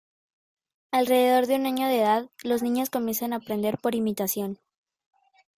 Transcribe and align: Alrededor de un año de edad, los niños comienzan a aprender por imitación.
Alrededor 0.91 1.45
de 1.45 1.57
un 1.57 1.67
año 1.67 1.87
de 1.87 1.97
edad, 1.99 2.29
los 2.43 2.63
niños 2.63 2.89
comienzan 2.89 3.33
a 3.33 3.35
aprender 3.35 3.77
por 3.77 3.93
imitación. 3.93 4.57